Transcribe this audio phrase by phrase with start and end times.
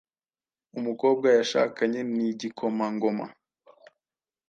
[0.77, 3.25] Umukobwa Yashakanye nigikomangoma